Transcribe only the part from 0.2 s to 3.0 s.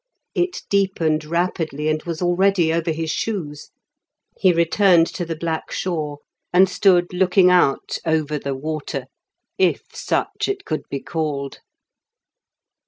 It deepened rapidly and was already over